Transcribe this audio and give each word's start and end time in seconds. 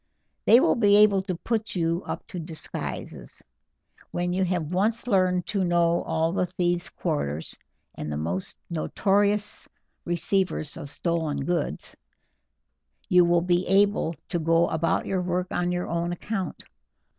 They 0.45 0.59
will 0.59 0.73
be 0.73 0.95
able 0.95 1.21
to 1.21 1.35
put 1.35 1.75
you 1.75 2.01
up 2.07 2.25
to 2.25 2.39
disguises. 2.39 3.43
When 4.09 4.33
you 4.33 4.43
have 4.45 4.73
once 4.73 5.05
learned 5.05 5.45
to 5.53 5.63
know 5.63 6.01
all 6.01 6.31
the 6.31 6.47
thieves' 6.47 6.89
quarters 6.89 7.55
and 7.93 8.11
the 8.11 8.17
most 8.17 8.57
notorious 8.67 9.69
receivers 10.03 10.75
of 10.75 10.89
stolen 10.89 11.45
goods, 11.45 11.95
you 13.09 13.23
will 13.25 13.43
be 13.43 13.67
able 13.67 14.15
to 14.29 14.39
go 14.39 14.67
about 14.69 15.05
your 15.05 15.21
work 15.21 15.51
on 15.51 15.71
your 15.71 15.87
own 15.87 16.11
account. 16.13 16.63